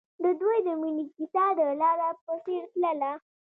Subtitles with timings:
[0.23, 3.11] د دوی د مینې کیسه د لاره په څېر تلله.